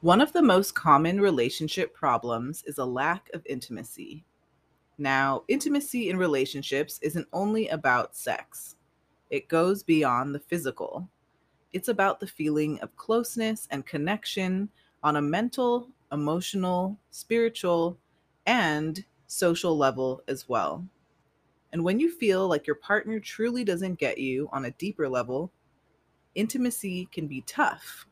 One 0.00 0.20
of 0.20 0.32
the 0.32 0.42
most 0.42 0.76
common 0.76 1.20
relationship 1.20 1.92
problems 1.92 2.62
is 2.62 2.78
a 2.78 2.84
lack 2.84 3.30
of 3.34 3.44
intimacy. 3.46 4.24
Now, 4.96 5.42
intimacy 5.48 6.08
in 6.08 6.16
relationships 6.16 7.00
isn't 7.02 7.26
only 7.32 7.66
about 7.66 8.14
sex, 8.14 8.76
it 9.28 9.48
goes 9.48 9.82
beyond 9.82 10.34
the 10.34 10.38
physical. 10.40 11.08
It's 11.72 11.88
about 11.88 12.20
the 12.20 12.28
feeling 12.28 12.78
of 12.78 12.96
closeness 12.96 13.66
and 13.72 13.84
connection 13.84 14.68
on 15.02 15.16
a 15.16 15.22
mental, 15.22 15.88
emotional, 16.12 16.96
spiritual, 17.10 17.98
and 18.46 19.04
social 19.26 19.76
level 19.76 20.22
as 20.28 20.48
well. 20.48 20.86
And 21.72 21.82
when 21.82 21.98
you 21.98 22.08
feel 22.08 22.46
like 22.46 22.68
your 22.68 22.76
partner 22.76 23.18
truly 23.18 23.64
doesn't 23.64 23.98
get 23.98 24.18
you 24.18 24.48
on 24.52 24.64
a 24.64 24.70
deeper 24.70 25.08
level, 25.08 25.50
intimacy 26.36 27.08
can 27.10 27.26
be 27.26 27.40
tough 27.40 28.07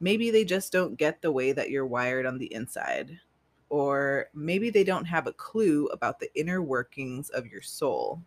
maybe 0.00 0.30
they 0.30 0.44
just 0.44 0.72
don't 0.72 0.96
get 0.96 1.20
the 1.20 1.30
way 1.30 1.52
that 1.52 1.70
you're 1.70 1.86
wired 1.86 2.26
on 2.26 2.38
the 2.38 2.52
inside. 2.52 3.18
Or 3.68 4.26
maybe 4.34 4.70
they 4.70 4.82
don't 4.82 5.04
have 5.04 5.26
a 5.26 5.32
clue 5.32 5.86
about 5.88 6.18
the 6.18 6.30
inner 6.34 6.60
workings 6.62 7.30
of 7.30 7.46
your 7.46 7.62
soul. 7.62 8.20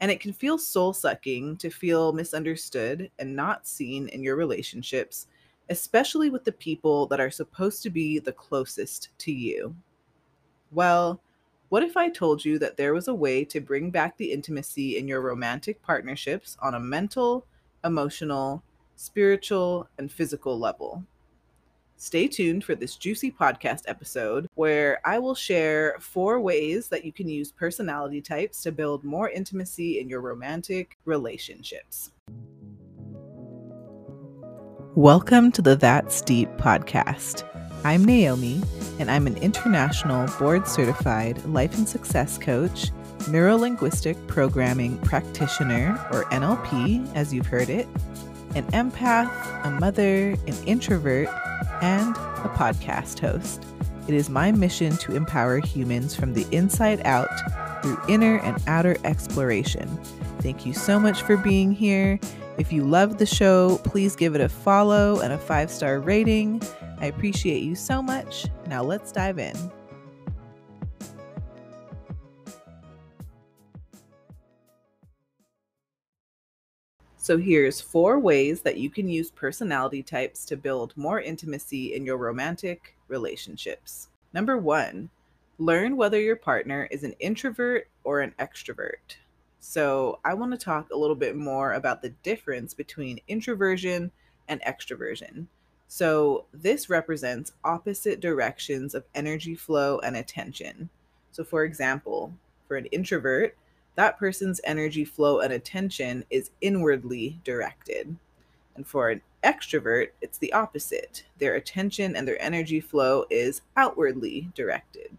And 0.00 0.10
it 0.10 0.20
can 0.20 0.32
feel 0.32 0.56
soul 0.56 0.92
sucking 0.92 1.56
to 1.58 1.70
feel 1.70 2.12
misunderstood 2.12 3.10
and 3.18 3.34
not 3.34 3.66
seen 3.66 4.08
in 4.08 4.22
your 4.22 4.36
relationships, 4.36 5.26
especially 5.68 6.30
with 6.30 6.44
the 6.44 6.52
people 6.52 7.06
that 7.08 7.20
are 7.20 7.30
supposed 7.30 7.82
to 7.82 7.90
be 7.90 8.18
the 8.18 8.32
closest 8.32 9.10
to 9.18 9.32
you. 9.32 9.74
Well, 10.70 11.20
what 11.68 11.82
if 11.82 11.96
I 11.96 12.08
told 12.08 12.44
you 12.44 12.58
that 12.60 12.76
there 12.76 12.94
was 12.94 13.08
a 13.08 13.14
way 13.14 13.44
to 13.46 13.60
bring 13.60 13.90
back 13.90 14.16
the 14.16 14.32
intimacy 14.32 14.96
in 14.96 15.08
your 15.08 15.20
romantic 15.20 15.82
partnerships 15.82 16.56
on 16.62 16.74
a 16.74 16.80
mental, 16.80 17.44
emotional, 17.84 18.62
spiritual, 18.98 19.88
and 19.96 20.10
physical 20.10 20.58
level. 20.58 21.04
Stay 21.96 22.26
tuned 22.26 22.64
for 22.64 22.74
this 22.74 22.96
juicy 22.96 23.30
podcast 23.30 23.82
episode 23.86 24.48
where 24.56 25.00
I 25.04 25.20
will 25.20 25.36
share 25.36 25.94
four 26.00 26.40
ways 26.40 26.88
that 26.88 27.04
you 27.04 27.12
can 27.12 27.28
use 27.28 27.52
personality 27.52 28.20
types 28.20 28.60
to 28.64 28.72
build 28.72 29.04
more 29.04 29.30
intimacy 29.30 30.00
in 30.00 30.08
your 30.08 30.20
romantic 30.20 30.98
relationships. 31.04 32.10
Welcome 34.96 35.52
to 35.52 35.62
the 35.62 35.76
That's 35.76 36.20
Deep 36.20 36.48
podcast. 36.56 37.44
I'm 37.84 38.04
Naomi, 38.04 38.60
and 38.98 39.12
I'm 39.12 39.28
an 39.28 39.36
international 39.36 40.26
board 40.40 40.66
certified 40.66 41.44
life 41.44 41.78
and 41.78 41.88
success 41.88 42.36
coach, 42.36 42.90
neurolinguistic 43.26 44.26
programming 44.26 44.98
practitioner, 44.98 46.04
or 46.10 46.24
NLP, 46.30 47.14
as 47.14 47.32
you've 47.32 47.46
heard 47.46 47.68
it 47.68 47.86
an 48.54 48.64
empath, 48.72 49.64
a 49.64 49.70
mother, 49.70 50.30
an 50.46 50.54
introvert, 50.66 51.28
and 51.82 52.16
a 52.16 52.50
podcast 52.54 53.18
host. 53.20 53.64
It 54.08 54.14
is 54.14 54.30
my 54.30 54.52
mission 54.52 54.96
to 54.98 55.14
empower 55.14 55.58
humans 55.58 56.14
from 56.14 56.32
the 56.32 56.46
inside 56.50 57.02
out 57.04 57.28
through 57.82 58.00
inner 58.08 58.38
and 58.38 58.56
outer 58.66 58.96
exploration. 59.04 59.86
Thank 60.40 60.64
you 60.64 60.72
so 60.72 60.98
much 60.98 61.22
for 61.22 61.36
being 61.36 61.72
here. 61.72 62.18
If 62.58 62.72
you 62.72 62.84
love 62.84 63.18
the 63.18 63.26
show, 63.26 63.78
please 63.84 64.16
give 64.16 64.34
it 64.34 64.40
a 64.40 64.48
follow 64.48 65.20
and 65.20 65.32
a 65.32 65.38
five 65.38 65.70
star 65.70 66.00
rating. 66.00 66.62
I 67.00 67.06
appreciate 67.06 67.62
you 67.62 67.74
so 67.74 68.02
much. 68.02 68.46
Now 68.66 68.82
let's 68.82 69.12
dive 69.12 69.38
in. 69.38 69.77
So 77.28 77.36
here's 77.36 77.78
four 77.78 78.18
ways 78.18 78.62
that 78.62 78.78
you 78.78 78.88
can 78.88 79.06
use 79.06 79.30
personality 79.30 80.02
types 80.02 80.46
to 80.46 80.56
build 80.56 80.96
more 80.96 81.20
intimacy 81.20 81.94
in 81.94 82.06
your 82.06 82.16
romantic 82.16 82.96
relationships. 83.06 84.08
Number 84.32 84.56
one, 84.56 85.10
learn 85.58 85.98
whether 85.98 86.18
your 86.18 86.36
partner 86.36 86.88
is 86.90 87.04
an 87.04 87.12
introvert 87.20 87.86
or 88.02 88.20
an 88.20 88.32
extrovert. 88.38 89.16
So 89.60 90.20
I 90.24 90.32
want 90.32 90.52
to 90.52 90.56
talk 90.56 90.88
a 90.88 90.96
little 90.96 91.14
bit 91.14 91.36
more 91.36 91.74
about 91.74 92.00
the 92.00 92.14
difference 92.22 92.72
between 92.72 93.20
introversion 93.28 94.10
and 94.48 94.62
extroversion. 94.62 95.48
So 95.86 96.46
this 96.54 96.88
represents 96.88 97.52
opposite 97.62 98.20
directions 98.20 98.94
of 98.94 99.04
energy 99.14 99.54
flow 99.54 99.98
and 99.98 100.16
attention. 100.16 100.88
So, 101.32 101.44
for 101.44 101.64
example, 101.64 102.32
for 102.66 102.78
an 102.78 102.86
introvert, 102.86 103.54
that 103.98 104.16
person's 104.16 104.60
energy 104.62 105.04
flow 105.04 105.40
and 105.40 105.52
attention 105.52 106.24
is 106.30 106.52
inwardly 106.60 107.40
directed. 107.42 108.14
And 108.76 108.86
for 108.86 109.10
an 109.10 109.20
extrovert, 109.42 110.10
it's 110.20 110.38
the 110.38 110.52
opposite. 110.52 111.24
Their 111.38 111.56
attention 111.56 112.14
and 112.14 112.26
their 112.26 112.40
energy 112.40 112.78
flow 112.78 113.24
is 113.28 113.62
outwardly 113.76 114.50
directed. 114.54 115.18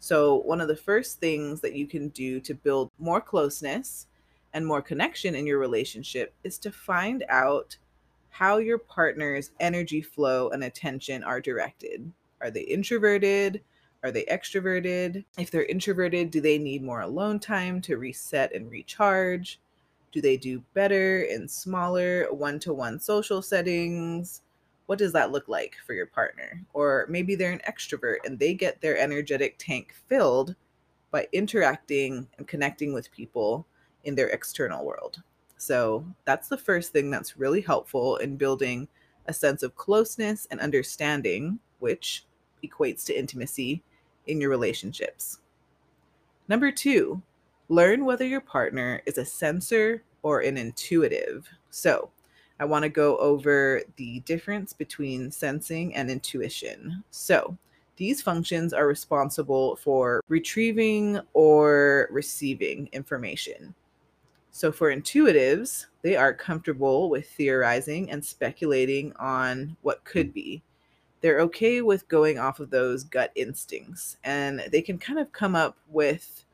So, 0.00 0.36
one 0.36 0.62
of 0.62 0.68
the 0.68 0.74
first 0.74 1.20
things 1.20 1.60
that 1.60 1.74
you 1.74 1.86
can 1.86 2.08
do 2.08 2.40
to 2.40 2.54
build 2.54 2.90
more 2.98 3.20
closeness 3.20 4.06
and 4.54 4.66
more 4.66 4.80
connection 4.80 5.34
in 5.34 5.46
your 5.46 5.58
relationship 5.58 6.32
is 6.44 6.56
to 6.60 6.72
find 6.72 7.26
out 7.28 7.76
how 8.30 8.56
your 8.56 8.78
partner's 8.78 9.50
energy 9.60 10.00
flow 10.00 10.48
and 10.48 10.64
attention 10.64 11.22
are 11.22 11.42
directed. 11.42 12.10
Are 12.40 12.50
they 12.50 12.62
introverted? 12.62 13.60
Are 14.02 14.12
they 14.12 14.24
extroverted? 14.24 15.24
If 15.38 15.50
they're 15.50 15.64
introverted, 15.64 16.30
do 16.30 16.40
they 16.40 16.58
need 16.58 16.82
more 16.82 17.00
alone 17.00 17.40
time 17.40 17.80
to 17.82 17.96
reset 17.96 18.54
and 18.54 18.70
recharge? 18.70 19.60
Do 20.12 20.20
they 20.20 20.36
do 20.36 20.62
better 20.72 21.22
in 21.22 21.48
smaller 21.48 22.26
one 22.30 22.58
to 22.60 22.72
one 22.72 23.00
social 23.00 23.42
settings? 23.42 24.42
What 24.86 24.98
does 24.98 25.12
that 25.12 25.32
look 25.32 25.48
like 25.48 25.76
for 25.86 25.92
your 25.94 26.06
partner? 26.06 26.64
Or 26.72 27.06
maybe 27.08 27.34
they're 27.34 27.52
an 27.52 27.60
extrovert 27.68 28.18
and 28.24 28.38
they 28.38 28.54
get 28.54 28.80
their 28.80 28.96
energetic 28.96 29.56
tank 29.58 29.94
filled 30.06 30.54
by 31.10 31.26
interacting 31.32 32.28
and 32.38 32.46
connecting 32.46 32.92
with 32.92 33.10
people 33.10 33.66
in 34.04 34.14
their 34.14 34.28
external 34.28 34.84
world. 34.84 35.22
So 35.56 36.06
that's 36.24 36.48
the 36.48 36.56
first 36.56 36.92
thing 36.92 37.10
that's 37.10 37.36
really 37.36 37.60
helpful 37.60 38.16
in 38.16 38.36
building 38.36 38.88
a 39.26 39.32
sense 39.32 39.62
of 39.62 39.76
closeness 39.76 40.46
and 40.50 40.60
understanding, 40.60 41.58
which 41.80 42.24
equates 42.62 43.04
to 43.06 43.18
intimacy 43.18 43.82
in 44.26 44.40
your 44.40 44.50
relationships. 44.50 45.38
Number 46.48 46.70
two, 46.72 47.22
learn 47.68 48.04
whether 48.04 48.26
your 48.26 48.40
partner 48.40 49.02
is 49.06 49.18
a 49.18 49.24
sensor 49.24 50.02
or 50.22 50.40
an 50.40 50.56
intuitive. 50.56 51.48
So, 51.70 52.10
I 52.60 52.64
want 52.64 52.82
to 52.82 52.88
go 52.88 53.16
over 53.18 53.82
the 53.96 54.20
difference 54.20 54.72
between 54.72 55.30
sensing 55.30 55.94
and 55.94 56.10
intuition. 56.10 57.04
So, 57.10 57.56
these 57.96 58.22
functions 58.22 58.72
are 58.72 58.86
responsible 58.86 59.76
for 59.76 60.22
retrieving 60.28 61.20
or 61.34 62.08
receiving 62.10 62.88
information. 62.92 63.74
So, 64.50 64.72
for 64.72 64.94
intuitives, 64.94 65.86
they 66.02 66.16
are 66.16 66.32
comfortable 66.32 67.10
with 67.10 67.28
theorizing 67.30 68.10
and 68.10 68.24
speculating 68.24 69.12
on 69.14 69.76
what 69.82 70.04
could 70.04 70.32
be 70.32 70.62
they're 71.20 71.40
okay 71.40 71.82
with 71.82 72.08
going 72.08 72.38
off 72.38 72.60
of 72.60 72.70
those 72.70 73.04
gut 73.04 73.32
instincts 73.34 74.16
and 74.24 74.62
they 74.70 74.82
can 74.82 74.98
kind 74.98 75.18
of 75.18 75.32
come 75.32 75.54
up 75.56 75.76
with 75.88 76.44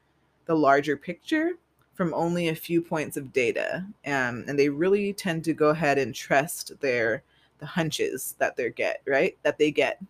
the 0.47 0.55
larger 0.55 0.97
picture 0.97 1.53
from 1.95 2.13
only 2.15 2.49
a 2.49 2.55
few 2.55 2.81
points 2.83 3.17
of 3.17 3.33
data 3.33 3.87
um, 4.07 4.45
and 4.49 4.59
they 4.59 4.69
really 4.69 5.13
tend 5.13 5.45
to 5.45 5.53
go 5.53 5.69
ahead 5.69 5.99
and 5.99 6.15
trust 6.15 6.73
their 6.81 7.23
the 7.59 7.67
hunches 7.67 8.35
that 8.39 8.57
they 8.57 8.71
get 8.71 9.01
right? 9.07 9.37
That 9.43 9.59
they 9.59 9.71
get. 9.71 10.01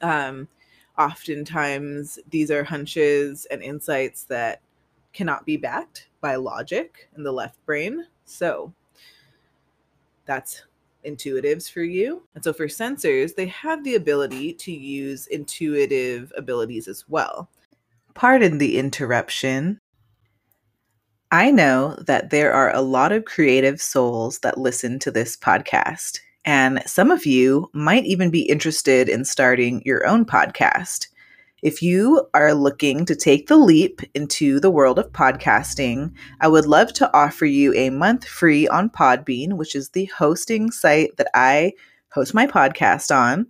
Um, 0.00 0.48
oftentimes 0.98 2.18
these 2.30 2.50
are 2.50 2.64
hunches 2.64 3.46
and 3.50 3.62
insights 3.62 4.24
that 4.24 4.60
cannot 5.12 5.46
be 5.46 5.56
backed 5.56 6.08
by 6.20 6.34
logic 6.34 7.08
in 7.16 7.22
the 7.22 7.32
left 7.32 7.64
brain. 7.64 8.06
So 8.24 8.72
that's 10.26 10.64
intuitives 11.08 11.70
for 11.70 11.82
you. 11.82 12.22
And 12.34 12.44
so 12.44 12.52
for 12.52 12.66
sensors, 12.66 13.34
they 13.34 13.46
have 13.46 13.82
the 13.84 13.94
ability 13.94 14.52
to 14.54 14.72
use 14.72 15.26
intuitive 15.28 16.32
abilities 16.36 16.88
as 16.88 17.08
well. 17.08 17.48
Pardon 18.14 18.58
the 18.58 18.78
interruption. 18.78 19.80
I 21.30 21.50
know 21.50 21.96
that 22.06 22.30
there 22.30 22.52
are 22.52 22.74
a 22.74 22.80
lot 22.80 23.12
of 23.12 23.26
creative 23.26 23.80
souls 23.80 24.38
that 24.38 24.58
listen 24.58 24.98
to 25.00 25.10
this 25.10 25.36
podcast, 25.36 26.20
and 26.44 26.82
some 26.86 27.10
of 27.10 27.26
you 27.26 27.68
might 27.74 28.06
even 28.06 28.30
be 28.30 28.48
interested 28.48 29.10
in 29.10 29.26
starting 29.26 29.82
your 29.84 30.06
own 30.06 30.24
podcast. 30.24 31.07
If 31.60 31.82
you 31.82 32.28
are 32.34 32.54
looking 32.54 33.04
to 33.06 33.16
take 33.16 33.48
the 33.48 33.56
leap 33.56 34.00
into 34.14 34.60
the 34.60 34.70
world 34.70 34.96
of 34.96 35.10
podcasting, 35.10 36.12
I 36.40 36.46
would 36.46 36.66
love 36.66 36.92
to 36.94 37.16
offer 37.16 37.46
you 37.46 37.74
a 37.74 37.90
month 37.90 38.24
free 38.24 38.68
on 38.68 38.90
Podbean, 38.90 39.54
which 39.54 39.74
is 39.74 39.88
the 39.88 40.04
hosting 40.04 40.70
site 40.70 41.16
that 41.16 41.26
I 41.34 41.72
host 42.10 42.32
my 42.32 42.46
podcast 42.46 43.12
on. 43.14 43.48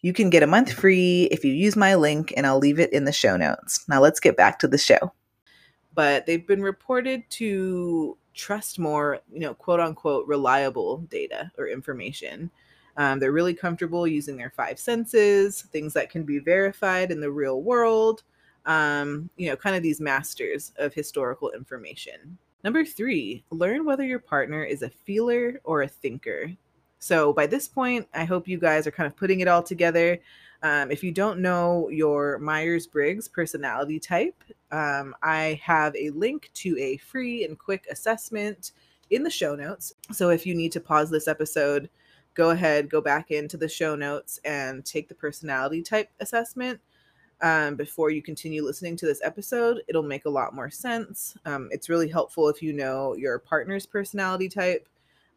You 0.00 0.12
can 0.12 0.30
get 0.30 0.44
a 0.44 0.46
month 0.46 0.72
free 0.72 1.24
if 1.32 1.44
you 1.44 1.52
use 1.52 1.74
my 1.74 1.96
link, 1.96 2.32
and 2.36 2.46
I'll 2.46 2.60
leave 2.60 2.78
it 2.78 2.92
in 2.92 3.04
the 3.04 3.12
show 3.12 3.36
notes. 3.36 3.84
Now, 3.88 4.00
let's 4.00 4.20
get 4.20 4.36
back 4.36 4.60
to 4.60 4.68
the 4.68 4.78
show. 4.78 5.12
But 5.92 6.26
they've 6.26 6.46
been 6.46 6.62
reported 6.62 7.24
to 7.30 8.16
trust 8.32 8.78
more, 8.78 9.20
you 9.32 9.40
know, 9.40 9.54
quote 9.54 9.80
unquote, 9.80 10.28
reliable 10.28 10.98
data 10.98 11.50
or 11.58 11.66
information 11.66 12.52
Um, 12.96 13.18
they're 13.18 13.32
really 13.32 13.54
comfortable 13.54 14.06
using 14.06 14.36
their 14.36 14.50
five 14.50 14.78
senses, 14.78 15.62
things 15.72 15.92
that 15.94 16.10
can 16.10 16.22
be 16.24 16.38
verified 16.38 17.10
in 17.10 17.20
the 17.20 17.30
real 17.30 17.62
world. 17.62 18.22
Um, 18.66 19.28
you 19.36 19.48
know, 19.48 19.56
kind 19.56 19.76
of 19.76 19.82
these 19.82 20.00
masters 20.00 20.72
of 20.78 20.94
historical 20.94 21.50
information. 21.50 22.38
Number 22.62 22.84
three, 22.84 23.44
learn 23.50 23.84
whether 23.84 24.04
your 24.04 24.20
partner 24.20 24.64
is 24.64 24.82
a 24.82 24.88
feeler 24.88 25.60
or 25.64 25.82
a 25.82 25.88
thinker. 25.88 26.50
So 26.98 27.34
by 27.34 27.46
this 27.46 27.68
point, 27.68 28.08
I 28.14 28.24
hope 28.24 28.48
you 28.48 28.58
guys 28.58 28.86
are 28.86 28.90
kind 28.90 29.06
of 29.06 29.14
putting 29.14 29.40
it 29.40 29.48
all 29.48 29.62
together. 29.62 30.18
Um, 30.62 30.90
if 30.90 31.04
you 31.04 31.12
don't 31.12 31.40
know 31.40 31.90
your 31.90 32.38
Myers 32.38 32.86
Briggs 32.86 33.28
personality 33.28 34.00
type, 34.00 34.42
um, 34.72 35.14
I 35.22 35.60
have 35.62 35.94
a 35.94 36.08
link 36.10 36.50
to 36.54 36.78
a 36.78 36.96
free 36.96 37.44
and 37.44 37.58
quick 37.58 37.86
assessment 37.90 38.72
in 39.10 39.22
the 39.22 39.28
show 39.30 39.54
notes. 39.54 39.92
So 40.12 40.30
if 40.30 40.46
you 40.46 40.54
need 40.54 40.72
to 40.72 40.80
pause 40.80 41.10
this 41.10 41.28
episode, 41.28 41.90
go 42.34 42.50
ahead, 42.50 42.90
go 42.90 43.00
back 43.00 43.30
into 43.30 43.56
the 43.56 43.68
show 43.68 43.94
notes 43.94 44.40
and 44.44 44.84
take 44.84 45.08
the 45.08 45.14
personality 45.14 45.82
type 45.82 46.10
assessment 46.20 46.80
um, 47.40 47.76
before 47.76 48.10
you 48.10 48.22
continue 48.22 48.64
listening 48.64 48.96
to 48.96 49.06
this 49.06 49.20
episode. 49.22 49.82
It'll 49.88 50.02
make 50.02 50.24
a 50.24 50.30
lot 50.30 50.54
more 50.54 50.70
sense. 50.70 51.36
Um, 51.44 51.68
it's 51.70 51.88
really 51.88 52.08
helpful 52.08 52.48
if 52.48 52.62
you 52.62 52.72
know 52.72 53.14
your 53.14 53.38
partner's 53.38 53.86
personality 53.86 54.48
type. 54.48 54.88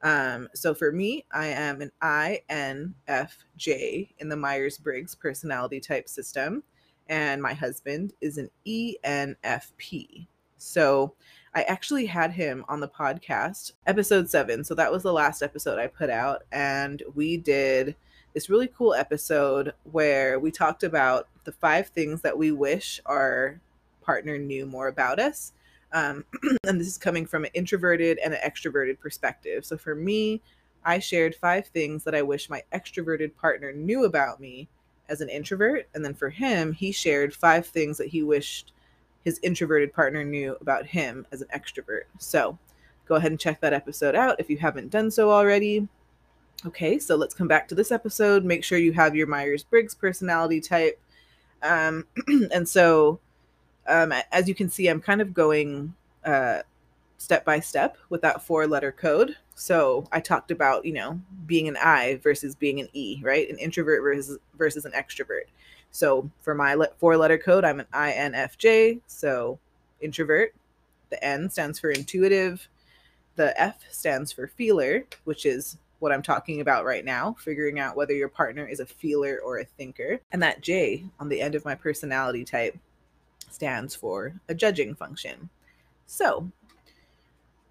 Um, 0.04 0.48
so 0.54 0.74
for 0.74 0.92
me, 0.92 1.26
I 1.32 1.48
am 1.48 1.82
an 1.82 1.92
INFJ 2.02 4.10
in 4.20 4.30
the 4.30 4.38
Myers 4.38 4.78
Briggs 4.78 5.16
personality 5.16 5.80
type 5.80 6.08
system, 6.08 6.64
and 7.08 7.42
my 7.42 7.54
husband 7.54 8.14
is 8.22 8.38
an 8.38 8.50
ENFP. 8.68 10.28
So 10.58 11.16
I 11.58 11.64
actually 11.64 12.06
had 12.06 12.34
him 12.34 12.64
on 12.70 12.82
the 12.82 12.88
podcast, 12.88 13.72
episode 13.88 14.30
seven. 14.30 14.64
So 14.64 14.76
that 14.76 14.92
was 14.92 15.02
the 15.02 15.12
last 15.12 15.42
episode 15.42 15.80
I 15.80 15.88
put 15.88 16.12
out, 16.12 16.44
and 16.52 17.02
we 17.16 17.36
did 17.36 17.96
this 18.36 18.48
really 18.48 18.68
cool 18.68 18.94
episode 18.94 19.74
where 19.92 20.38
we 20.40 20.52
talked 20.52 20.84
about 20.84 21.28
the 21.46 21.52
five 21.52 21.88
things 21.88 22.22
that 22.22 22.38
we 22.38 22.52
wish 22.52 23.02
our 23.08 23.60
partner 24.04 24.38
knew 24.38 24.68
more 24.68 24.88
about 24.88 25.18
us. 25.18 25.54
Um, 25.94 26.26
and 26.64 26.80
this 26.80 26.90
is 26.90 27.00
coming 27.00 27.26
from 27.26 27.44
an 27.44 27.52
introverted 27.56 28.20
and 28.24 28.36
an 28.36 28.40
extroverted 28.48 29.00
perspective. 29.00 29.66
So 29.66 29.80
for 29.80 29.96
me, 29.96 30.44
I 30.86 31.00
shared 31.00 31.34
five 31.34 31.66
things 31.66 32.04
that 32.04 32.14
I 32.14 32.22
wish 32.22 32.52
my 32.52 32.62
extroverted 32.72 33.36
partner 33.36 33.74
knew 33.74 34.06
about 34.06 34.40
me 34.40 34.70
as 35.10 35.22
an 35.22 35.30
introvert. 35.30 35.88
And 35.96 36.06
then 36.06 36.14
for 36.14 36.30
him, 36.30 36.74
he 36.74 36.92
shared 36.92 37.34
five 37.34 37.66
things 37.66 37.98
that 37.98 38.10
he 38.10 38.22
wished 38.22 38.74
his 39.28 39.42
introverted 39.44 39.92
partner 39.92 40.24
knew 40.24 40.56
about 40.62 40.86
him 40.86 41.28
as 41.34 41.42
an 41.42 41.50
extrovert. 41.54 42.04
So 42.18 42.58
go 43.06 43.16
ahead 43.16 43.30
and 43.30 43.38
check 43.38 43.60
that 43.60 43.74
episode 43.74 44.16
out 44.16 44.40
if 44.40 44.50
you 44.50 44.56
haven't 44.56 44.90
done 44.90 45.12
so 45.12 45.32
already. 45.32 45.86
Okay, 46.66 46.98
so 46.98 47.18
let's 47.18 47.34
come 47.34 47.50
back 47.50 47.68
to 47.68 47.76
this 47.76 47.92
episode. 47.92 48.46
Make 48.46 48.64
sure 48.64 48.78
you 48.78 48.94
have 48.94 49.18
your 49.18 49.28
Myers 49.28 49.66
Briggs 49.66 49.94
personality 49.94 50.62
type. 50.62 50.98
Um, 51.62 52.08
and 52.54 52.70
so, 52.70 53.20
um, 53.86 54.14
as 54.32 54.48
you 54.48 54.56
can 54.56 54.70
see, 54.70 54.88
I'm 54.88 55.02
kind 55.02 55.20
of 55.20 55.34
going 55.34 55.94
uh, 56.24 56.60
step 57.18 57.44
by 57.44 57.60
step 57.60 57.98
with 58.08 58.22
that 58.22 58.42
four 58.42 58.66
letter 58.66 58.94
code. 58.94 59.36
So 59.56 60.08
I 60.10 60.22
talked 60.22 60.52
about, 60.52 60.86
you 60.86 60.94
know, 60.94 61.20
being 61.46 61.68
an 61.68 61.76
I 61.76 62.16
versus 62.24 62.56
being 62.56 62.80
an 62.80 62.88
E, 62.94 63.20
right? 63.22 63.50
An 63.50 63.58
introvert 63.58 64.02
versus 64.04 64.38
versus 64.58 64.86
an 64.86 64.94
extrovert. 64.94 65.48
So 65.98 66.30
for 66.44 66.54
my 66.54 66.76
le- 66.76 66.92
four 67.00 67.18
letter 67.18 67.40
code, 67.40 67.66
I'm 67.66 67.80
an 67.80 67.88
INFJ, 67.92 69.02
so 69.08 69.58
introvert. 70.00 70.54
The 71.10 71.24
N 71.26 71.50
stands 71.50 71.80
for 71.80 71.90
intuitive. 71.90 72.70
The 73.36 73.60
F 73.60 73.84
stands 73.90 74.32
for 74.32 74.46
feeler, 74.46 75.08
which 75.24 75.48
is 75.48 75.80
what 75.98 76.12
I'm 76.12 76.22
talking 76.22 76.62
about 76.62 76.86
right 76.86 77.04
now, 77.04 77.36
figuring 77.40 77.80
out 77.80 77.96
whether 77.96 78.14
your 78.14 78.30
partner 78.30 78.68
is 78.68 78.80
a 78.80 78.86
feeler 78.86 79.40
or 79.44 79.58
a 79.58 79.66
thinker. 79.66 80.20
And 80.32 80.44
that 80.44 80.62
J 80.62 81.04
on 81.20 81.30
the 81.30 81.42
end 81.42 81.56
of 81.56 81.66
my 81.66 81.74
personality 81.74 82.46
type 82.46 82.78
stands 83.50 83.96
for 83.96 84.36
a 84.50 84.54
judging 84.54 84.94
function. 84.94 85.50
So, 86.06 86.48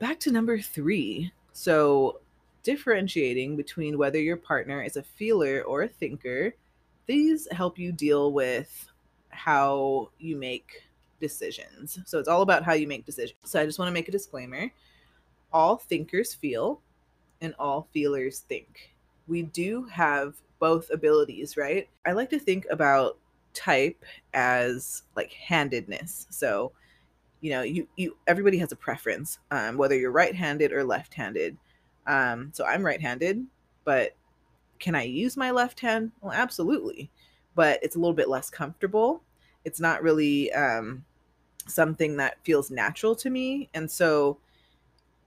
back 0.01 0.19
to 0.21 0.33
number 0.33 0.59
three. 0.59 1.31
So, 1.53 2.19
differentiating 2.65 3.55
between 3.55 3.99
whether 3.99 4.21
your 4.21 4.37
partner 4.37 4.83
is 4.83 4.97
a 4.97 5.05
feeler 5.05 5.63
or 5.63 5.85
a 5.85 5.89
thinker, 5.89 6.57
these 7.07 7.49
help 7.53 7.79
you 7.79 7.93
deal 7.93 8.33
with 8.33 8.91
how 9.31 10.11
you 10.19 10.37
make 10.37 10.83
decisions. 11.21 11.99
So, 12.05 12.19
it's 12.19 12.29
all 12.29 12.43
about 12.43 12.65
how 12.65 12.75
you 12.75 12.87
make 12.87 13.07
decisions. 13.07 13.39
So, 13.45 13.61
I 13.61 13.67
just 13.67 13.79
want 13.79 13.89
to 13.89 13.95
make 13.95 14.09
a 14.09 14.13
disclaimer 14.13 14.71
all 15.53 15.77
thinkers 15.77 16.35
feel 16.35 16.81
and 17.41 17.55
all 17.59 17.89
feelers 17.93 18.41
think. 18.41 18.95
We 19.27 19.43
do 19.43 19.85
have 19.85 20.35
both 20.59 20.91
abilities, 20.91 21.57
right? 21.57 21.89
I 22.05 22.13
like 22.13 22.31
to 22.31 22.39
think 22.39 22.67
about 22.71 23.19
type 23.55 24.05
as 24.35 25.03
like 25.17 25.33
handedness. 25.33 26.27
So, 26.31 26.73
you 27.41 27.51
know, 27.51 27.63
you 27.63 27.89
you 27.97 28.17
everybody 28.27 28.59
has 28.59 28.73
a 28.73 28.77
preference, 28.77 29.39
um, 29.51 29.77
whether 29.77 29.97
you're 29.97 30.13
right-handed 30.13 30.73
or 30.73 30.85
left-handed. 30.85 31.57
Um, 32.07 32.51
so 32.53 32.65
I'm 32.65 32.85
right-handed, 32.85 33.45
but 33.85 34.15
can 34.79 34.95
I 34.95 35.03
use 35.03 35.37
my 35.37 35.51
left 35.51 35.81
hand? 35.81 36.13
Well, 36.21 36.33
absolutely, 36.33 37.11
but 37.55 37.79
it's 37.83 37.97
a 37.97 37.99
little 37.99 38.15
bit 38.15 38.29
less 38.29 38.51
comfortable. 38.51 39.23
It's 39.65 39.81
not 39.81 40.03
really 40.03 40.53
um, 40.53 41.05
something 41.67 42.17
that 42.19 42.39
feels 42.45 42.71
natural 42.71 43.15
to 43.17 43.31
me, 43.31 43.69
and 43.75 43.91
so 43.91 44.39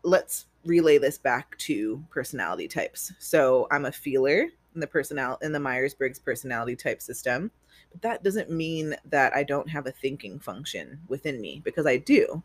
let's 0.04 0.46
relay 0.66 0.98
this 0.98 1.18
back 1.18 1.58
to 1.58 2.04
personality 2.10 2.68
types. 2.68 3.14
So 3.20 3.68
I'm 3.72 3.86
a 3.86 3.92
feeler 3.92 4.48
in 4.76 4.82
the 4.82 4.88
personal 4.88 5.38
in 5.42 5.52
the 5.52 5.60
Myers-Briggs 5.60 6.20
personality 6.20 6.76
type 6.76 7.02
system, 7.02 7.52
but 7.92 8.02
that 8.02 8.24
doesn't 8.24 8.52
mean 8.52 8.96
that 9.06 9.34
I 9.34 9.44
don't 9.44 9.70
have 9.70 9.88
a 9.88 9.92
thinking 9.92 10.40
function 10.40 11.00
within 11.08 11.42
me 11.42 11.62
because 11.64 11.86
I 11.86 11.98
do. 11.98 12.44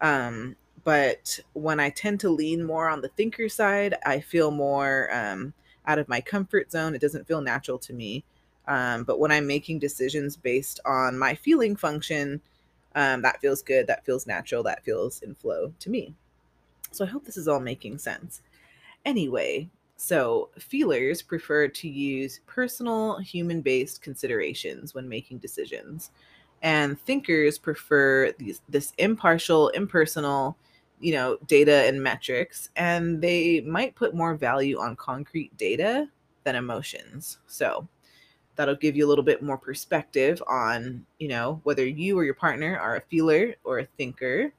Um, 0.00 0.56
but 0.84 1.38
when 1.54 1.80
I 1.80 1.90
tend 1.90 2.20
to 2.20 2.30
lean 2.30 2.64
more 2.64 2.88
on 2.88 3.00
the 3.00 3.08
thinker 3.08 3.48
side, 3.48 3.96
I 4.04 4.20
feel 4.20 4.50
more 4.50 5.10
um, 5.12 5.52
out 5.86 5.98
of 5.98 6.08
my 6.08 6.20
comfort 6.20 6.70
zone. 6.70 6.94
It 6.94 7.00
doesn't 7.00 7.26
feel 7.26 7.40
natural 7.40 7.78
to 7.80 7.92
me. 7.92 8.24
Um, 8.68 9.04
but 9.04 9.20
when 9.20 9.30
I'm 9.30 9.46
making 9.46 9.78
decisions 9.78 10.36
based 10.36 10.80
on 10.84 11.18
my 11.18 11.34
feeling 11.34 11.76
function, 11.76 12.40
um, 12.94 13.22
that 13.22 13.40
feels 13.40 13.62
good. 13.62 13.86
That 13.86 14.04
feels 14.04 14.26
natural. 14.26 14.62
That 14.64 14.84
feels 14.84 15.22
in 15.22 15.34
flow 15.34 15.72
to 15.78 15.90
me. 15.90 16.14
So 16.90 17.04
I 17.04 17.08
hope 17.08 17.24
this 17.24 17.36
is 17.36 17.48
all 17.48 17.60
making 17.60 17.98
sense. 17.98 18.42
Anyway, 19.04 19.68
so 19.96 20.50
feelers 20.58 21.22
prefer 21.22 21.68
to 21.68 21.88
use 21.88 22.40
personal, 22.46 23.18
human 23.18 23.60
based 23.60 24.02
considerations 24.02 24.94
when 24.94 25.08
making 25.08 25.38
decisions. 25.38 26.10
And 26.62 26.98
thinkers 27.00 27.58
prefer 27.58 28.32
these, 28.38 28.62
this 28.68 28.92
impartial, 28.98 29.68
impersonal, 29.68 30.56
you 31.00 31.12
know, 31.12 31.38
data 31.46 31.84
and 31.86 32.02
metrics. 32.02 32.70
And 32.76 33.20
they 33.20 33.60
might 33.60 33.94
put 33.94 34.14
more 34.14 34.34
value 34.34 34.78
on 34.78 34.96
concrete 34.96 35.56
data 35.56 36.08
than 36.44 36.56
emotions. 36.56 37.38
So 37.46 37.86
that'll 38.56 38.76
give 38.76 38.96
you 38.96 39.06
a 39.06 39.08
little 39.08 39.24
bit 39.24 39.42
more 39.42 39.58
perspective 39.58 40.42
on, 40.48 41.04
you 41.18 41.28
know, 41.28 41.60
whether 41.64 41.86
you 41.86 42.18
or 42.18 42.24
your 42.24 42.34
partner 42.34 42.78
are 42.78 42.96
a 42.96 43.02
feeler 43.02 43.54
or 43.64 43.80
a 43.80 43.86
thinker. 43.98 44.52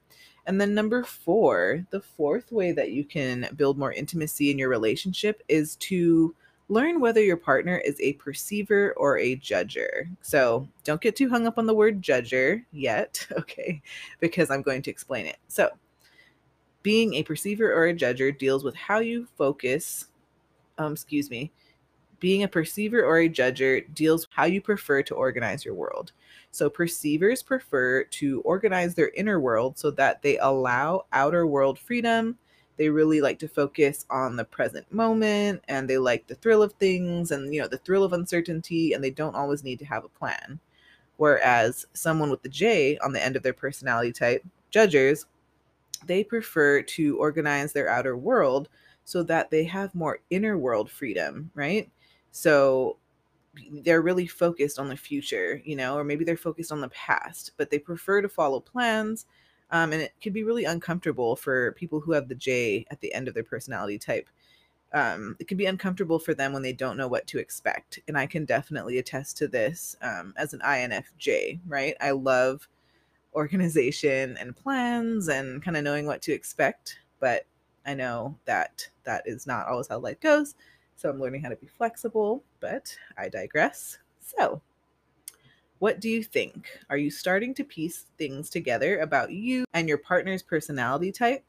And 0.46 0.62
then 0.62 0.74
number 0.74 1.04
four, 1.04 1.86
the 1.90 2.00
fourth 2.00 2.52
way 2.52 2.72
that 2.72 2.92
you 2.92 3.04
can 3.04 3.50
build 3.56 3.78
more 3.78 3.92
intimacy 3.92 4.50
in 4.50 4.58
your 4.58 4.70
relationship 4.70 5.44
is 5.50 5.76
to 5.78 6.34
learn 6.70 7.00
whether 7.00 7.22
your 7.22 7.38
partner 7.38 7.78
is 7.78 8.00
a 8.00 8.14
perceiver 8.14 8.94
or 8.98 9.18
a 9.18 9.38
judger. 9.38 10.08
So 10.22 10.68
don't 10.84 11.02
get 11.02 11.16
too 11.16 11.30
hung 11.30 11.48
up 11.48 11.58
on 11.58 11.66
the 11.66 11.74
word 11.74 12.02
judger 12.02 12.64
yet, 12.72 13.26
okay, 13.38 13.82
because 14.20 14.50
I'm 14.50 14.62
going 14.62 14.82
to 14.84 14.92
explain 14.92 15.26
it. 15.26 15.38
So 15.48 15.70
being 16.88 17.16
a 17.16 17.24
perceiver 17.24 17.74
or 17.74 17.88
a 17.88 17.94
judger 17.94 18.32
deals 18.32 18.64
with 18.64 18.74
how 18.74 19.00
you 19.00 19.28
focus, 19.38 20.06
um, 20.78 20.94
excuse 20.94 21.30
me, 21.30 21.52
being 22.22 22.44
a 22.44 22.48
perceiver 22.48 23.04
or 23.04 23.18
a 23.18 23.28
judger 23.28 23.84
deals 23.94 24.26
how 24.32 24.46
you 24.46 24.62
prefer 24.62 25.04
to 25.04 25.14
organize 25.14 25.66
your 25.66 25.74
world. 25.74 26.14
So 26.52 26.70
perceivers 26.70 27.44
prefer 27.44 28.06
to 28.06 28.40
organize 28.44 28.96
their 28.96 29.10
inner 29.18 29.38
world 29.38 29.78
so 29.78 29.92
that 29.92 30.22
they 30.22 30.38
allow 30.38 31.04
outer 31.12 31.46
world 31.46 31.78
freedom. 31.78 32.38
They 32.78 32.88
really 32.88 33.20
like 33.20 33.40
to 33.40 33.50
focus 33.50 34.06
on 34.10 34.38
the 34.38 34.46
present 34.46 34.90
moment 34.90 35.66
and 35.68 35.90
they 35.90 35.98
like 35.98 36.26
the 36.28 36.36
thrill 36.36 36.64
of 36.64 36.72
things 36.76 37.32
and 37.32 37.54
you 37.54 37.60
know 37.60 37.68
the 37.68 37.80
thrill 37.80 38.06
of 38.06 38.14
uncertainty 38.14 38.94
and 38.94 39.04
they 39.04 39.12
don't 39.12 39.36
always 39.36 39.62
need 39.62 39.80
to 39.80 39.86
have 39.86 40.06
a 40.06 40.20
plan. 40.20 40.58
Whereas 41.18 41.86
someone 41.92 42.30
with 42.32 42.44
the 42.44 42.50
J 42.50 42.98
on 43.00 43.12
the 43.12 43.22
end 43.22 43.36
of 43.36 43.44
their 43.44 43.52
personality 43.52 44.14
type, 44.14 44.42
judgers, 44.70 45.26
they 46.06 46.24
prefer 46.24 46.82
to 46.82 47.18
organize 47.18 47.74
their 47.74 47.90
outer 47.90 48.18
world 48.18 48.70
so 49.04 49.24
that 49.24 49.50
they 49.50 49.64
have 49.64 49.96
more 49.96 50.20
inner 50.30 50.58
world 50.58 50.90
freedom, 50.90 51.50
right? 51.56 51.90
So 52.32 52.98
they're 53.84 54.02
really 54.02 54.28
focused 54.28 54.80
on 54.80 54.90
the 54.90 54.98
future, 54.98 55.62
you 55.66 55.76
know, 55.76 55.98
or 55.98 56.04
maybe 56.04 56.24
they're 56.26 56.38
focused 56.38 56.72
on 56.72 56.82
the 56.82 56.90
past, 56.90 57.52
but 57.58 57.70
they 57.70 57.80
prefer 57.80 58.22
to 58.22 58.30
follow 58.30 58.60
plans. 58.60 59.26
Um, 59.72 59.92
and 59.94 60.02
it 60.02 60.14
can 60.22 60.34
be 60.34 60.44
really 60.44 60.66
uncomfortable 60.66 61.36
for 61.36 61.74
people 61.74 62.00
who 62.00 62.12
have 62.14 62.30
the 62.30 62.36
J 62.36 62.86
at 62.92 63.02
the 63.02 63.14
end 63.14 63.28
of 63.28 63.34
their 63.34 63.44
personality 63.44 63.98
type 63.98 64.30
um, 64.94 65.36
it 65.40 65.48
can 65.48 65.58
be 65.58 65.66
uncomfortable 65.66 66.20
for 66.20 66.34
them 66.34 66.54
when 66.54 66.62
they 66.62 66.74
don't 66.74 66.98
know 66.98 67.08
what 67.08 67.28
to 67.28 67.40
expect. 67.40 68.00
And 68.08 68.18
I 68.18 68.26
can 68.26 68.46
definitely 68.46 68.98
attest 69.00 69.38
to 69.38 69.48
this 69.48 69.98
um, 70.02 70.34
as 70.38 70.54
an 70.54 70.62
INFJ, 70.62 71.60
right? 71.68 71.96
I 72.00 72.12
love 72.12 72.68
organization 73.34 74.38
and 74.38 74.56
plans 74.56 75.28
and 75.28 75.64
kind 75.64 75.78
of 75.78 75.84
knowing 75.84 76.06
what 76.06 76.22
to 76.24 76.34
expect, 76.34 77.00
but 77.20 77.46
I 77.86 77.94
know 77.94 78.38
that 78.46 78.90
that 79.04 79.24
is 79.26 79.48
not 79.48 79.68
always 79.68 79.88
how 79.88 80.00
life 80.00 80.20
goes. 80.20 80.56
So 80.96 81.10
I'm 81.10 81.20
learning 81.20 81.42
how 81.42 81.50
to 81.50 81.56
be 81.56 81.68
flexible, 81.68 82.44
but 82.60 82.96
I 83.18 83.30
digress. 83.30 84.00
So, 84.20 84.62
what 85.80 86.00
do 86.00 86.10
you 86.10 86.24
think? 86.24 86.70
Are 86.90 86.98
you 86.98 87.12
starting 87.12 87.54
to 87.56 87.64
piece 87.64 88.08
things 88.18 88.50
together 88.50 89.00
about 89.00 89.32
you 89.32 89.66
and 89.74 89.88
your 89.88 90.00
partner's 90.00 90.42
personality 90.42 91.12
type? 91.12 91.46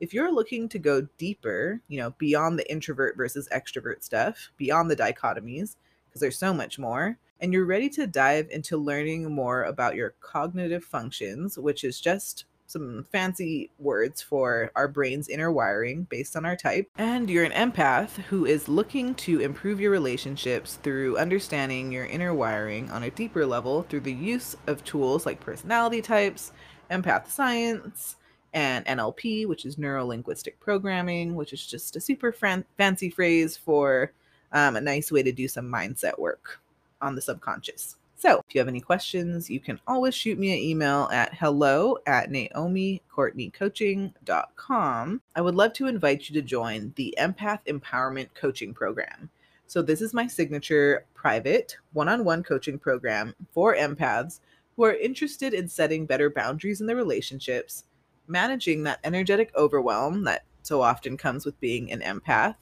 if 0.00 0.14
you're 0.14 0.32
looking 0.32 0.68
to 0.70 0.78
go 0.78 1.06
deeper, 1.18 1.80
you 1.88 1.98
know, 1.98 2.14
beyond 2.18 2.58
the 2.58 2.70
introvert 2.70 3.16
versus 3.16 3.48
extrovert 3.52 4.02
stuff, 4.02 4.50
beyond 4.56 4.90
the 4.90 4.96
dichotomies, 4.96 5.76
because 6.08 6.22
there's 6.22 6.38
so 6.38 6.54
much 6.54 6.78
more, 6.78 7.18
and 7.40 7.52
you're 7.52 7.64
ready 7.64 7.88
to 7.90 8.06
dive 8.06 8.48
into 8.50 8.76
learning 8.76 9.32
more 9.32 9.64
about 9.64 9.94
your 9.96 10.14
cognitive 10.20 10.84
functions, 10.84 11.58
which 11.58 11.84
is 11.84 12.00
just 12.00 12.44
some 12.66 13.04
fancy 13.10 13.70
words 13.78 14.22
for 14.22 14.70
our 14.76 14.86
brain's 14.86 15.28
inner 15.28 15.50
wiring 15.50 16.04
based 16.04 16.36
on 16.36 16.46
our 16.46 16.54
type. 16.54 16.88
And 16.96 17.28
you're 17.28 17.44
an 17.44 17.72
empath 17.72 18.10
who 18.24 18.44
is 18.44 18.68
looking 18.68 19.14
to 19.16 19.40
improve 19.40 19.80
your 19.80 19.90
relationships 19.90 20.78
through 20.82 21.18
understanding 21.18 21.90
your 21.90 22.06
inner 22.06 22.32
wiring 22.32 22.90
on 22.90 23.02
a 23.02 23.10
deeper 23.10 23.44
level 23.44 23.82
through 23.82 24.00
the 24.00 24.12
use 24.12 24.56
of 24.68 24.84
tools 24.84 25.26
like 25.26 25.40
personality 25.40 26.00
types, 26.00 26.52
empath 26.90 27.28
science, 27.28 28.16
and 28.52 28.84
NLP, 28.86 29.46
which 29.46 29.64
is 29.64 29.78
neuro 29.78 30.04
linguistic 30.04 30.60
programming, 30.60 31.34
which 31.34 31.52
is 31.52 31.66
just 31.66 31.96
a 31.96 32.00
super 32.00 32.32
fancy 32.76 33.10
phrase 33.10 33.56
for 33.56 34.12
um, 34.52 34.76
a 34.76 34.80
nice 34.80 35.10
way 35.10 35.22
to 35.22 35.32
do 35.32 35.48
some 35.48 35.66
mindset 35.66 36.18
work 36.18 36.60
on 37.00 37.14
the 37.14 37.22
subconscious. 37.22 37.96
So, 38.16 38.42
if 38.46 38.54
you 38.54 38.60
have 38.60 38.68
any 38.68 38.80
questions, 38.80 39.48
you 39.48 39.60
can 39.60 39.80
always 39.86 40.14
shoot 40.14 40.38
me 40.38 40.52
an 40.52 40.58
email 40.58 41.08
at 41.10 41.32
hello 41.34 41.96
at 42.06 42.30
naomicourtneycoaching.com. 42.30 45.22
I 45.34 45.40
would 45.40 45.54
love 45.54 45.72
to 45.72 45.86
invite 45.86 46.28
you 46.28 46.34
to 46.34 46.42
join 46.42 46.92
the 46.96 47.14
Empath 47.18 47.60
Empowerment 47.66 48.28
Coaching 48.34 48.74
Program. 48.74 49.30
So, 49.66 49.80
this 49.80 50.02
is 50.02 50.12
my 50.12 50.26
signature 50.26 51.06
private 51.14 51.78
one 51.94 52.08
on 52.08 52.24
one 52.24 52.42
coaching 52.42 52.78
program 52.78 53.34
for 53.52 53.74
empaths 53.74 54.40
who 54.76 54.84
are 54.84 54.94
interested 54.94 55.54
in 55.54 55.68
setting 55.68 56.04
better 56.04 56.28
boundaries 56.28 56.82
in 56.82 56.86
their 56.86 56.96
relationships 56.96 57.84
managing 58.30 58.84
that 58.84 59.00
energetic 59.04 59.50
overwhelm 59.56 60.24
that 60.24 60.44
so 60.62 60.80
often 60.80 61.16
comes 61.16 61.44
with 61.44 61.60
being 61.60 61.92
an 61.92 62.00
empath. 62.00 62.54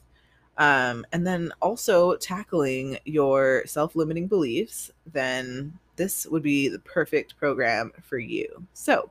Um, 0.59 1.07
and 1.13 1.27
then 1.27 1.53
also 1.63 2.17
tackling 2.17 2.99
your 3.05 3.63
self 3.65 3.97
limiting 3.97 4.27
beliefs, 4.27 4.91
then 5.13 5.79
this 5.97 6.27
would 6.27 6.43
be 6.43 6.69
the 6.69 6.81
perfect 6.81 7.39
program 7.39 7.93
for 8.03 8.19
you. 8.19 8.67
So, 8.75 9.09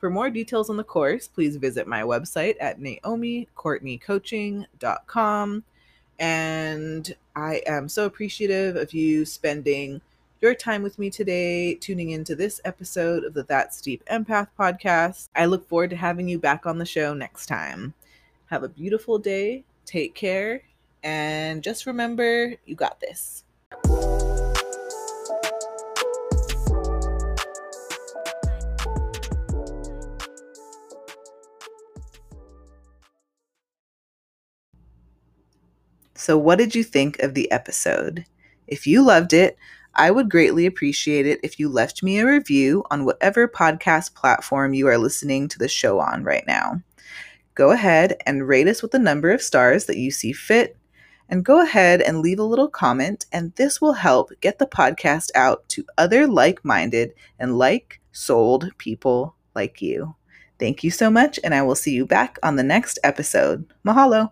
for 0.00 0.10
more 0.10 0.28
details 0.30 0.68
on 0.70 0.76
the 0.76 0.84
course, 0.84 1.28
please 1.28 1.56
visit 1.56 1.86
my 1.86 2.02
website 2.02 2.56
at 2.60 2.80
naomicourtneycoaching.com. 2.80 5.64
And 6.20 7.16
I 7.36 7.62
am 7.66 7.88
so 7.88 8.04
appreciative 8.04 8.74
of 8.76 8.92
you 8.92 9.24
spending 9.24 10.00
your 10.40 10.54
time 10.54 10.84
with 10.84 10.98
me 10.98 11.10
today, 11.10 11.74
tuning 11.74 12.10
into 12.10 12.36
this 12.36 12.60
episode 12.64 13.24
of 13.24 13.34
the 13.34 13.44
That's 13.44 13.80
Deep 13.80 14.04
Empath 14.06 14.48
podcast. 14.58 15.28
I 15.34 15.46
look 15.46 15.68
forward 15.68 15.90
to 15.90 15.96
having 15.96 16.28
you 16.28 16.38
back 16.38 16.66
on 16.66 16.78
the 16.78 16.86
show 16.86 17.14
next 17.14 17.46
time. 17.46 17.94
Have 18.46 18.62
a 18.62 18.68
beautiful 18.68 19.18
day, 19.18 19.64
take 19.84 20.14
care, 20.14 20.62
and 21.02 21.62
just 21.62 21.86
remember 21.86 22.54
you 22.64 22.74
got 22.74 23.00
this. 23.00 23.44
So, 36.14 36.36
what 36.36 36.58
did 36.58 36.74
you 36.74 36.82
think 36.82 37.20
of 37.20 37.34
the 37.34 37.50
episode? 37.52 38.24
If 38.66 38.86
you 38.86 39.02
loved 39.02 39.32
it, 39.32 39.56
I 39.94 40.10
would 40.10 40.30
greatly 40.30 40.66
appreciate 40.66 41.26
it 41.26 41.40
if 41.42 41.58
you 41.58 41.68
left 41.68 42.02
me 42.02 42.18
a 42.18 42.26
review 42.26 42.84
on 42.90 43.04
whatever 43.04 43.48
podcast 43.48 44.14
platform 44.14 44.74
you 44.74 44.86
are 44.88 44.98
listening 44.98 45.48
to 45.48 45.58
the 45.58 45.68
show 45.68 46.00
on 46.00 46.24
right 46.24 46.44
now. 46.46 46.82
Go 47.54 47.72
ahead 47.72 48.16
and 48.26 48.46
rate 48.46 48.68
us 48.68 48.82
with 48.82 48.92
the 48.92 48.98
number 48.98 49.30
of 49.30 49.42
stars 49.42 49.86
that 49.86 49.96
you 49.96 50.10
see 50.10 50.32
fit. 50.32 50.76
And 51.28 51.44
go 51.44 51.60
ahead 51.62 52.00
and 52.00 52.20
leave 52.20 52.38
a 52.38 52.44
little 52.44 52.68
comment, 52.68 53.26
and 53.32 53.54
this 53.56 53.80
will 53.80 53.92
help 53.92 54.30
get 54.40 54.58
the 54.58 54.66
podcast 54.66 55.30
out 55.34 55.68
to 55.70 55.84
other 55.98 56.26
like 56.26 56.64
minded 56.64 57.12
and 57.38 57.58
like 57.58 58.00
souled 58.12 58.70
people 58.78 59.34
like 59.54 59.82
you. 59.82 60.14
Thank 60.58 60.82
you 60.82 60.90
so 60.90 61.10
much, 61.10 61.38
and 61.44 61.54
I 61.54 61.62
will 61.62 61.74
see 61.74 61.92
you 61.92 62.06
back 62.06 62.38
on 62.42 62.56
the 62.56 62.62
next 62.62 62.98
episode. 63.04 63.66
Mahalo. 63.86 64.30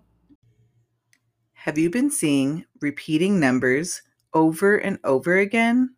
Have 1.53 1.79
you 1.79 1.91
been 1.91 2.11
seeing 2.11 2.65
repeating 2.81 3.39
numbers 3.39 4.03
over 4.33 4.77
and 4.77 4.99
over 5.05 5.37
again? 5.37 5.95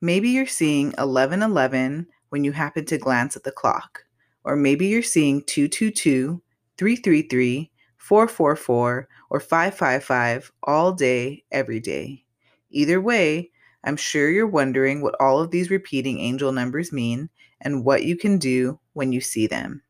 Maybe 0.00 0.28
you're 0.28 0.46
seeing 0.46 0.88
1111 0.88 2.06
when 2.28 2.44
you 2.44 2.52
happen 2.52 2.84
to 2.86 2.98
glance 2.98 3.36
at 3.36 3.44
the 3.44 3.50
clock, 3.50 4.04
or 4.44 4.56
maybe 4.56 4.86
you're 4.86 5.02
seeing 5.02 5.42
222, 5.44 6.42
333, 6.76 7.70
444, 8.04 9.08
or 9.30 9.40
555 9.40 10.52
all 10.64 10.92
day, 10.92 11.42
every 11.50 11.80
day. 11.80 12.22
Either 12.68 13.00
way, 13.00 13.50
I'm 13.82 13.96
sure 13.96 14.28
you're 14.28 14.46
wondering 14.46 15.00
what 15.00 15.18
all 15.18 15.40
of 15.40 15.50
these 15.50 15.70
repeating 15.70 16.18
angel 16.18 16.52
numbers 16.52 16.92
mean 16.92 17.30
and 17.62 17.82
what 17.82 18.04
you 18.04 18.14
can 18.14 18.36
do 18.36 18.78
when 18.92 19.12
you 19.12 19.22
see 19.22 19.46
them. 19.46 19.82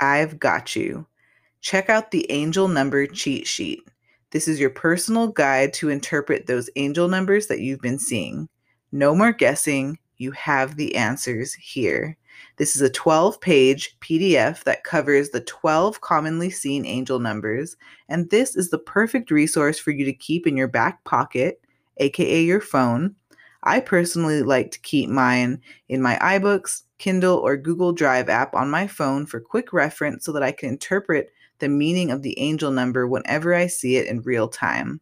I've 0.00 0.38
got 0.38 0.74
you. 0.74 1.06
Check 1.60 1.90
out 1.90 2.12
the 2.12 2.30
angel 2.32 2.66
number 2.66 3.06
cheat 3.06 3.46
sheet. 3.46 3.82
This 4.30 4.48
is 4.48 4.58
your 4.58 4.70
personal 4.70 5.28
guide 5.28 5.74
to 5.74 5.90
interpret 5.90 6.46
those 6.46 6.70
angel 6.76 7.08
numbers 7.08 7.48
that 7.48 7.60
you've 7.60 7.82
been 7.82 7.98
seeing. 7.98 8.48
No 8.90 9.14
more 9.14 9.32
guessing. 9.32 9.98
You 10.16 10.30
have 10.30 10.76
the 10.76 10.96
answers 10.96 11.52
here. 11.52 12.16
This 12.56 12.76
is 12.76 12.82
a 12.82 12.90
12 12.90 13.40
page 13.40 13.96
PDF 14.00 14.64
that 14.64 14.84
covers 14.84 15.30
the 15.30 15.40
12 15.40 16.00
commonly 16.00 16.50
seen 16.50 16.84
angel 16.84 17.18
numbers, 17.18 17.76
and 18.08 18.28
this 18.30 18.54
is 18.54 18.70
the 18.70 18.78
perfect 18.78 19.30
resource 19.30 19.78
for 19.78 19.92
you 19.92 20.04
to 20.04 20.12
keep 20.12 20.46
in 20.46 20.56
your 20.56 20.68
back 20.68 21.02
pocket, 21.04 21.60
aka 21.96 22.42
your 22.42 22.60
phone. 22.60 23.14
I 23.62 23.80
personally 23.80 24.42
like 24.42 24.70
to 24.72 24.80
keep 24.80 25.08
mine 25.08 25.60
in 25.88 26.02
my 26.02 26.16
iBooks, 26.16 26.82
Kindle, 26.98 27.38
or 27.38 27.56
Google 27.56 27.92
Drive 27.92 28.28
app 28.28 28.54
on 28.54 28.70
my 28.70 28.86
phone 28.86 29.26
for 29.26 29.40
quick 29.40 29.72
reference 29.72 30.24
so 30.24 30.32
that 30.32 30.42
I 30.42 30.52
can 30.52 30.70
interpret 30.70 31.30
the 31.58 31.68
meaning 31.68 32.10
of 32.10 32.22
the 32.22 32.38
angel 32.38 32.70
number 32.70 33.06
whenever 33.06 33.54
I 33.54 33.66
see 33.66 33.96
it 33.96 34.06
in 34.06 34.22
real 34.22 34.48
time. 34.48 35.00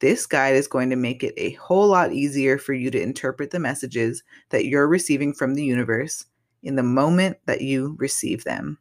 This 0.00 0.26
guide 0.26 0.54
is 0.54 0.66
going 0.66 0.88
to 0.90 0.96
make 0.96 1.22
it 1.22 1.34
a 1.36 1.52
whole 1.52 1.88
lot 1.88 2.12
easier 2.12 2.56
for 2.56 2.72
you 2.72 2.90
to 2.90 3.00
interpret 3.00 3.50
the 3.50 3.58
messages 3.58 4.22
that 4.48 4.64
you're 4.64 4.88
receiving 4.88 5.34
from 5.34 5.54
the 5.54 5.64
universe 5.64 6.24
in 6.62 6.76
the 6.76 6.82
moment 6.82 7.38
that 7.46 7.60
you 7.60 7.96
receive 7.98 8.44
them. 8.44 8.78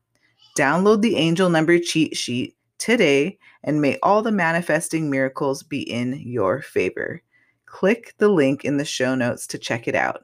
Download 0.57 1.01
the 1.01 1.15
angel 1.15 1.49
number 1.49 1.79
cheat 1.79 2.17
sheet 2.17 2.55
today 2.77 3.37
and 3.63 3.81
may 3.81 3.97
all 4.01 4.21
the 4.21 4.31
manifesting 4.31 5.09
miracles 5.09 5.63
be 5.63 5.81
in 5.81 6.19
your 6.19 6.61
favor. 6.61 7.21
Click 7.65 8.15
the 8.17 8.29
link 8.29 8.65
in 8.65 8.77
the 8.77 8.85
show 8.85 9.15
notes 9.15 9.45
to 9.47 9.57
check 9.57 9.87
it 9.87 9.95
out. 9.95 10.21